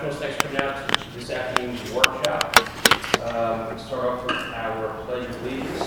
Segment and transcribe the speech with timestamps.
[0.00, 2.56] professionals, thanks for coming out to this afternoon's workshop.
[3.22, 5.78] Um, Let's start off with our pledge of allegiance.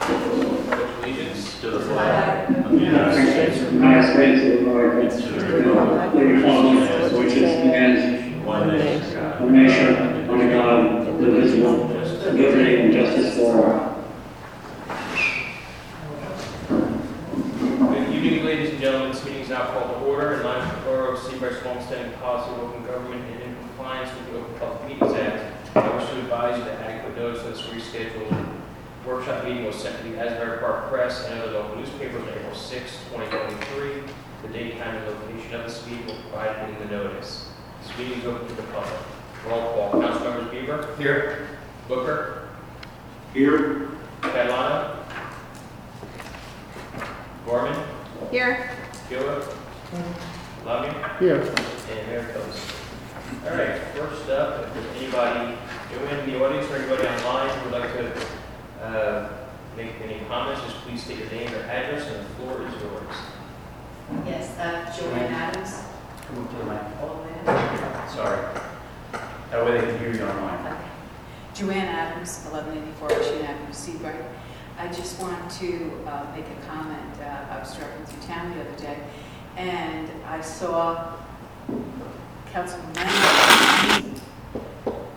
[0.00, 7.12] Pledge of allegiance to the flag of the United States of America, to the republic
[7.12, 13.96] which stands, one nation, under God, one God, indivisible, liberty and justice for all.
[18.16, 19.12] Good evening, ladies and gentlemen.
[19.12, 21.64] This meeting is now called to order in line with the Borough of Sea Bright's
[21.64, 25.76] longstanding policy of open government and in compliance with the Open Public Meetings Act.
[25.76, 28.46] I wish to advise you that adequate notice of this rescheduled
[29.06, 32.54] workshop meeting was sent to the Asbury Park Press and other local newspapers on April
[32.54, 34.02] 6, 2023.
[34.42, 37.48] The date, time, and location of this meeting were provided in the notice.
[37.82, 39.00] This meeting is open to the public.
[39.48, 40.02] Roll call.
[40.02, 40.98] Councilmembers Bieber.
[40.98, 41.48] Here.
[41.88, 42.48] Booker.
[43.32, 44.96] Here, Catalano.
[47.46, 47.88] Gorman.
[48.30, 48.70] Here.
[49.08, 49.54] Gilbert?
[50.64, 51.18] Lavia?
[51.20, 51.40] Here.
[51.40, 52.85] And Mayor Phillips.
[53.26, 55.56] All right, first up, if there's anybody
[55.92, 58.26] in the audience or anybody online who would like to
[58.84, 59.28] uh,
[59.76, 63.16] make any comments, just please state your name or address, and the floor is yours.
[64.24, 65.82] Yes, uh, Joanne Adams.
[66.28, 68.10] Come to the mic.
[68.10, 68.60] Sorry.
[69.50, 70.76] That way they can hear you online.
[71.52, 74.22] Joanne Adams, 1184 Ocean Avenue, Sea Bright.
[74.78, 77.20] I just want to uh, make a comment.
[77.20, 78.98] Uh, I was driving through town the other day,
[79.56, 81.16] and I saw
[82.56, 84.20] Councilman Mandel,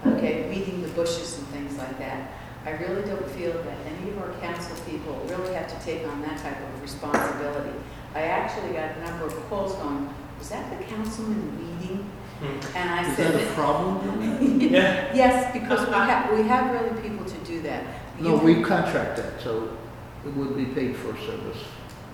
[0.07, 2.31] okay, weeding the bushes and things like that.
[2.65, 6.21] I really don't feel that any of our council people really have to take on
[6.23, 7.79] that type of responsibility.
[8.13, 12.09] I actually got a number of calls going, was that the councilman weeding?
[12.41, 12.75] Hmm.
[12.77, 13.33] And I Is said.
[13.33, 14.59] that a problem?
[14.59, 15.15] Yeah.
[15.15, 17.85] Yes, because we have, we have really people to do that.
[18.19, 19.77] No, You- we contract that, so
[20.25, 21.63] it would be paid for service.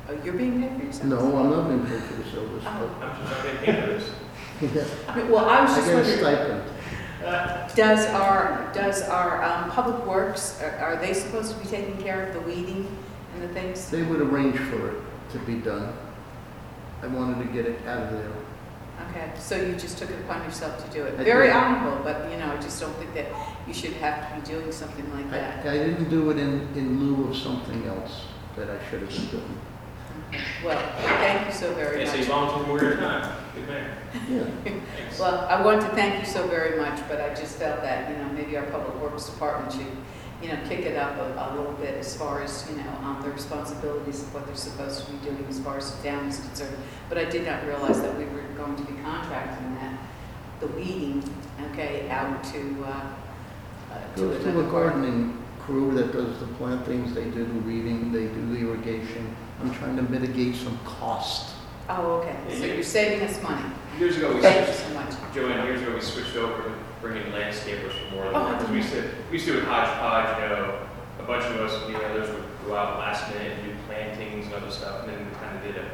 [0.07, 1.05] Oh, You're being paid for yourself?
[1.09, 2.95] No, I'm not being paid for the service, Oh.
[3.01, 4.11] I'm just not going to pay for this.
[4.61, 6.72] Well, I was I just get a wondering, stipend.
[7.25, 11.98] Uh, does our, does our um, Public Works, are are they supposed to be taking
[12.02, 12.88] care of the weeding
[13.33, 13.89] and the things?
[13.89, 15.02] They would arrange for it
[15.32, 15.94] to be done.
[17.02, 18.32] I wanted to get it out of there.
[19.10, 21.20] Okay, so you just took it upon yourself to do it.
[21.20, 21.55] I Very did.
[21.55, 23.26] honorable, but, you know, I just don't think that
[23.67, 25.67] you should have to be doing something like I, that.
[25.67, 28.21] I didn't do it in, in lieu of something else
[28.55, 29.58] that I should have been doing.
[30.35, 30.43] Okay.
[30.63, 32.19] Well, thank you so very Yes, much.
[32.19, 33.35] you volunteer more of your time.
[33.55, 33.97] Good man.
[34.29, 34.43] Yeah.
[34.63, 35.19] Thanks.
[35.19, 38.17] Well, I want to thank you so very much, but I just felt that, you
[38.17, 39.85] know, maybe our Public Works Department should,
[40.41, 43.19] you know, kick it up a, a little bit as far as, you know, um,
[43.21, 46.39] their responsibilities of what they're supposed to be doing as far as the town is
[46.39, 46.75] concerned.
[47.09, 49.97] But I did not realize that we were going to be contracting that,
[50.59, 51.23] the weeding,
[51.71, 52.89] okay, out to, uh,
[53.93, 54.93] uh, to Goes to another a part.
[54.93, 59.36] gardening crew that does the plantings, they do the weeding, they do the irrigation.
[59.61, 61.55] I'm trying to mitigate some cost.
[61.89, 63.64] Oh, okay, so you're saving us money.
[63.99, 65.33] Years ago, we Thank you switched, so much.
[65.33, 66.71] Joanne, years ago, we switched over to
[67.02, 69.65] bringing landscapers for more of the Oh, we used to, we used to do it
[69.65, 70.87] hodgepodge, you know,
[71.20, 74.45] a bunch of us, you know, others would go out last minute and do plantings
[74.45, 75.86] and other stuff, and then we kind of did it.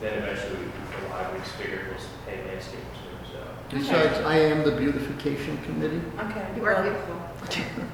[0.00, 3.78] Then eventually, we, for a while, we just figured we'll pay landscapers too, so.
[3.78, 6.00] Besides, I am the beautification committee.
[6.18, 6.46] Okay.
[6.56, 7.20] You are well, beautiful.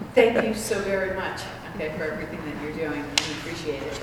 [0.15, 1.41] Thank you so very much,
[1.75, 3.03] okay, for everything that you're doing.
[3.03, 4.01] We appreciate it.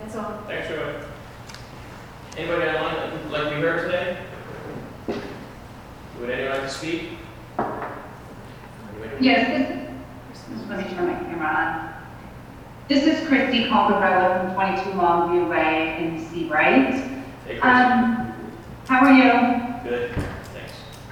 [0.00, 0.42] That's all.
[0.46, 1.04] Thanks, Joanne.
[2.36, 4.18] Anybody online that would like to be heard today?
[6.20, 7.10] Would anyone like to speak?
[7.58, 9.24] Anybody?
[9.24, 9.88] Yes,
[10.28, 11.96] this, let me turn my camera on.
[12.88, 16.94] This is Christy Calderella from 22 Longview Way in Sea Bright.
[16.94, 17.62] Hey, Chris.
[17.62, 18.34] Um,
[18.86, 19.90] how are you?
[19.90, 20.14] Good,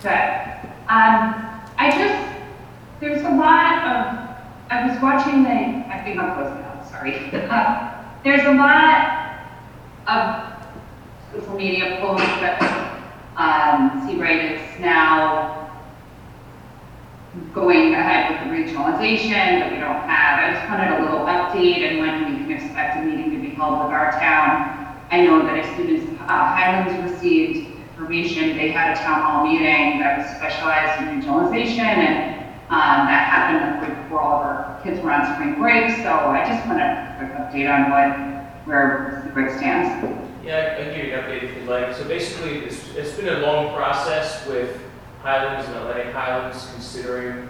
[0.04, 0.10] Good.
[0.10, 1.32] Um,
[1.78, 2.36] I just,
[3.00, 4.36] there's a lot of,
[4.68, 7.30] I was watching the, I think I'm close now, sorry.
[8.22, 9.48] There's a lot
[10.06, 10.52] of
[11.32, 12.60] social media posts that,
[13.38, 15.70] um, Sea Bright is now
[17.54, 20.38] going ahead with the regionalization that we don't have.
[20.38, 23.54] I just wanted a little update and when we can expect a meeting to be
[23.54, 25.00] held with our town.
[25.10, 29.46] I know that as soon as uh, Highlands received information, they had a town hall
[29.46, 34.80] meeting that was specialized in regionalization and um, that happened right before all of our
[34.82, 35.90] kids were on spring break.
[35.98, 40.04] So I just wanted a quick update on what, where the break stands.
[40.44, 41.94] Yeah, I can give you an update if you'd like.
[41.94, 44.80] So basically, it's, it's been a long process with
[45.22, 47.48] Highlands and Atlantic Highlands considering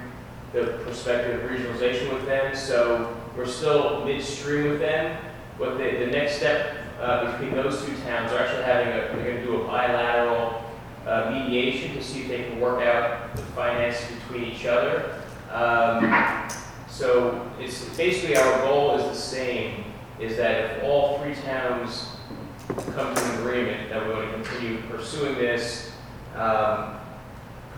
[0.52, 2.54] the perspective of regionalization with them.
[2.54, 5.16] So we're still midstream with them.
[5.56, 9.32] What the, the next step uh, between those two towns are actually having a, they're
[9.32, 10.64] going to do a bilateral
[11.06, 15.20] uh, mediation to see if they can work out the finances between each other.
[15.52, 16.48] Um,
[16.88, 19.84] so it's basically our goal is the same,
[20.18, 22.08] is that if all three towns
[22.94, 25.92] come to an agreement that we're going to continue pursuing this,
[26.36, 26.96] um,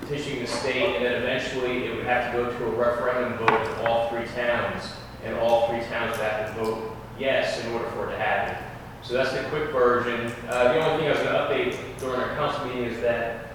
[0.03, 3.61] petitioning the state, and then eventually it would have to go to a referendum vote
[3.61, 4.85] in all three towns,
[5.25, 8.76] and all three towns would have to vote yes in order for it to happen.
[9.07, 10.33] So that's the quick version.
[10.49, 13.55] Uh, the only thing I was gonna update during our council meeting is that,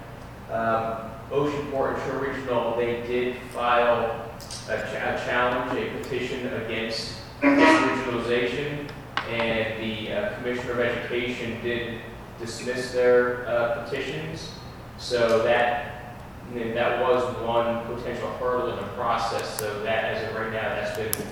[0.50, 4.30] um, Oceanport and Shore Regional, they did file
[4.68, 8.88] a a challenge, a petition against regionalization,
[9.28, 12.00] and the uh, Commissioner of Education did
[12.40, 14.52] dismiss their uh, petitions.
[14.96, 16.16] So that,
[16.54, 20.96] that was one potential hurdle in the process, so that, as of right now, that's
[20.96, 21.26] been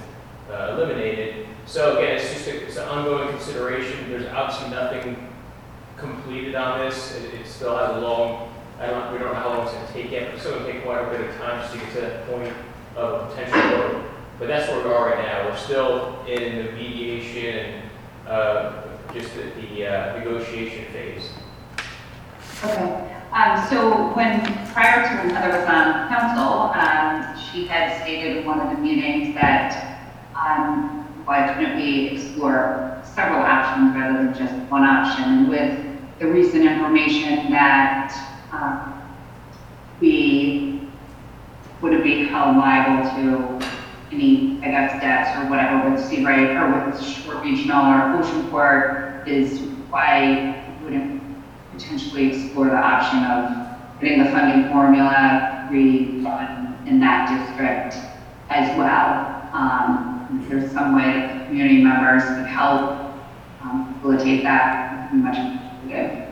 [0.51, 1.47] uh, eliminated.
[1.67, 5.29] So again, it's just, a- it's an ongoing consideration, there's obviously nothing
[5.97, 9.49] completed on this, it, it still has a long, I don't, we don't know how
[9.51, 11.73] long it's gonna take yet, but it's gonna take quite a bit of time just
[11.75, 12.53] to get to that point
[12.97, 14.05] of potential vote.
[14.39, 17.83] But that's where we are right now, we're still in the mediation
[18.27, 18.83] uh,
[19.13, 21.31] just the, the uh, negotiation phase.
[22.65, 24.41] Okay, um, so when,
[24.73, 28.83] prior to when Heather was on council, um, she had stated in one of the
[28.83, 31.00] meetings that, um,
[31.31, 35.23] why couldn't we explore several options rather than just one option?
[35.23, 38.13] And with the recent information that,
[38.51, 39.01] um,
[40.01, 40.81] we
[41.81, 43.69] wouldn't be held liable to
[44.11, 49.29] any, I guess, debts or whatever with Sea Bright or with Shore Regional or Oceanport
[49.29, 51.23] is why we wouldn't
[51.73, 58.05] potentially explore the option of getting the funding formula redone in that district
[58.49, 59.49] as well.
[59.53, 63.15] Um, if there's some way that the community members could help,
[63.63, 66.29] um, facilitate that, be much appreciated.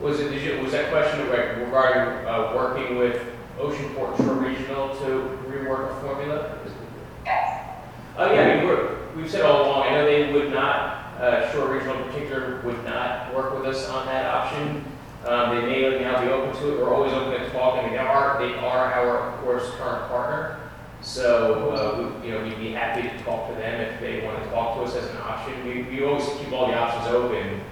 [0.00, 3.20] Was it, did you, was that question like, regarding, uh, working with
[3.58, 6.58] Oceanport Shore Regional to rework a formula?
[7.24, 7.76] Yes.
[8.16, 11.52] Oh, yeah, I mean, we're, we've said all along, I know they would not, uh,
[11.52, 14.84] Shore Regional in particular would not work with us on that option.
[15.24, 18.38] Um, they may now be open to it, we're always open to talking, they are,
[18.40, 20.57] they are our, of course, current partner.
[21.08, 24.44] So, uh, we, you know, we'd be happy to talk to them if they want
[24.44, 25.66] to talk to us as an option.
[25.66, 27.62] We, we always keep all the options open.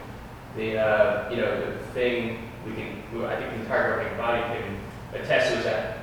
[0.56, 4.78] The, uh, you know, the thing we can, I think the entire governing body can
[5.12, 5.98] attest to is that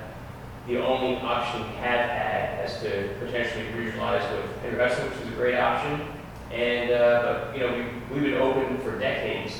[0.68, 5.36] the only option we have had as to potentially regionalize with investment, which is a
[5.36, 6.06] great option.
[6.52, 9.60] And, uh, but, you know, we, we've been open for decades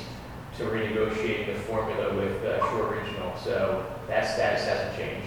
[0.58, 5.26] to renegotiating the formula with uh, Regional, so that status hasn't changed.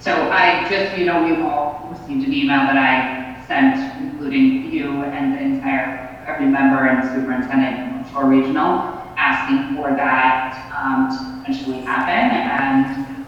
[0.00, 5.02] So I just, you know, we've all received an email that I sent, including you
[5.02, 11.40] and the entire, every member and superintendent from Shore Regional, asking for that, um, to
[11.40, 12.30] potentially happen.
[12.30, 12.86] And,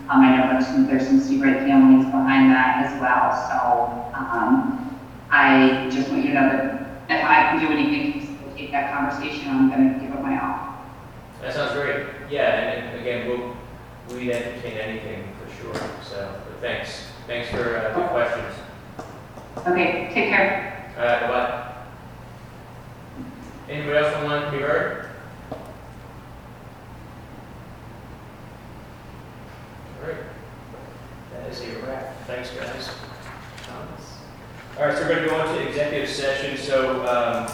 [0.08, 3.34] um, I know there's some, there's some Sea Bright families behind that as well.
[3.50, 4.96] So, um,
[5.30, 8.92] I just want you to know that if I can do anything to facilitate that
[8.94, 10.74] conversation, I'm gonna give it my all.
[11.42, 12.06] That sounds great.
[12.30, 13.56] Yeah, and, again, we'll,
[14.16, 15.74] we'd entertain anything for sure,
[16.08, 17.04] so, thanks.
[17.26, 18.54] Thanks for, uh, the questions.
[19.66, 20.92] Okay, take care.
[20.98, 21.66] All right, bye.
[23.68, 25.10] Anybody else online to be heard?
[30.02, 30.16] All right.
[31.32, 32.26] That is a wrap.
[32.26, 32.90] Thanks, guys.
[34.78, 37.46] All right, so we're going to go into executive session, so, um,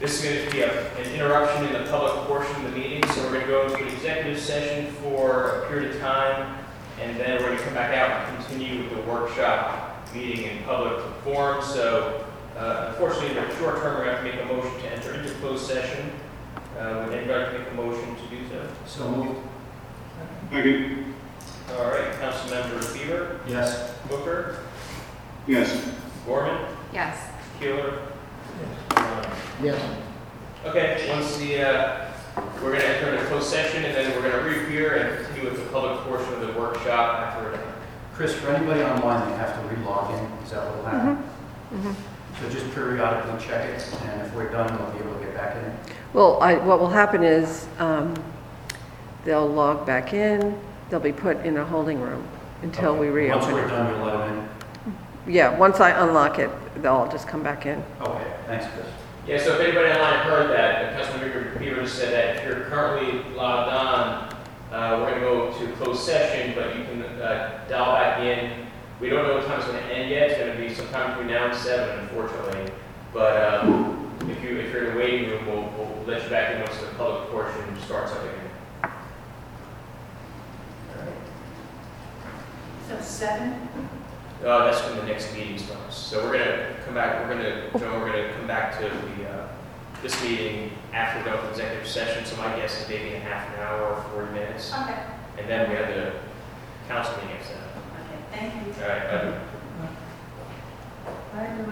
[0.00, 3.02] this is going to be a- an interruption in the public portion of the meeting,
[3.12, 6.58] so we're going to go into an executive session for a period of time,
[7.04, 10.62] and then we're going to come back out and continue with the workshop meeting in
[10.64, 11.62] public forum.
[11.62, 12.24] So
[12.56, 14.90] uh, unfortunately, in the short term, we're going to have to make a motion to
[14.92, 16.10] enter into closed session.
[16.78, 18.68] Uh, Would anybody like to make a motion to do so?
[18.86, 19.40] So moved.
[20.50, 21.14] Second.
[21.78, 23.94] All right, Councilmember Bieber, Yes.
[24.08, 24.60] Booker,
[25.46, 25.90] Yes.
[26.26, 26.58] Gorman,
[26.92, 27.18] Yes.
[27.60, 27.98] Keeler.
[28.96, 29.22] Um,
[29.62, 29.80] Yes.
[30.64, 32.03] Okay, once the, uh,
[32.36, 35.50] we're going to enter into closed session, and then we're going to reappear and continue
[35.50, 37.58] with the public portion of the workshop after we're.
[38.14, 41.96] Chris, for anybody online, they have to re-log in, is that what will happen?
[42.40, 45.56] So just periodically check it, and if we're done, we'll be able to get back
[45.56, 45.72] in.
[46.12, 48.14] Well, I, what will happen is, um,
[49.24, 50.56] they'll log back in,
[50.90, 52.26] they'll be put in a holding room
[52.62, 53.30] until we Okay.
[53.30, 53.68] Once we're it.
[53.68, 54.48] done, you'll let them
[55.26, 56.50] Yeah, once I unlock it,
[56.82, 57.78] they'll all just come back in.
[57.78, 57.84] in?
[58.02, 58.86] Okay, thanks, Chris.
[59.26, 63.22] Yeah, so if anybody online heard that, Councilmember Bieber just said that if you're currently
[63.34, 64.34] logged on,
[64.70, 68.66] uh, we're gonna go to closed session, but you can, uh, dial back in.
[69.00, 71.46] We don't know what time it's gonna end yet, it's gonna be sometime between now
[71.46, 72.70] and seven, unfortunately.
[73.14, 76.54] But, um, if you, if you're in the waiting room, we'll, we'll let you back
[76.56, 78.50] in once the public portion starts up again.
[78.82, 78.90] All
[80.98, 81.14] right.
[82.90, 83.68] So seven?
[84.44, 85.96] Uh, that's when the next meeting starts.
[85.96, 89.48] So we're gonna come back, we're gonna, Joe, we're gonna come back to the, uh,
[90.02, 93.48] this meeting after we go to executive session, so my guess is maybe in half
[93.54, 94.98] an hour, or forty minutes, Okay,
[95.38, 96.12] and then we have the
[96.88, 97.62] council meeting at seven.
[98.04, 98.82] okay, thank you.
[98.82, 99.38] All right, bye.
[101.32, 101.64] Bye, everyone.